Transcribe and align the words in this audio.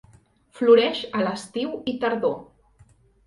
Floreix 0.59 1.01
a 1.19 1.27
l'estiu 1.27 1.75
i 1.93 1.95
tardor. 2.05 2.35